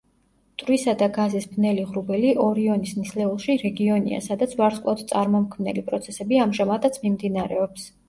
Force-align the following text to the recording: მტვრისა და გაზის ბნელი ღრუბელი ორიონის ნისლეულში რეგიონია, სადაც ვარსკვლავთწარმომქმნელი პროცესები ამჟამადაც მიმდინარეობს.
მტვრისა 0.53 0.95
და 1.01 1.09
გაზის 1.17 1.45
ბნელი 1.51 1.83
ღრუბელი 1.89 2.31
ორიონის 2.47 2.95
ნისლეულში 3.01 3.59
რეგიონია, 3.67 4.25
სადაც 4.31 4.59
ვარსკვლავთწარმომქმნელი 4.65 5.89
პროცესები 5.93 6.45
ამჟამადაც 6.51 7.03
მიმდინარეობს. 7.09 7.91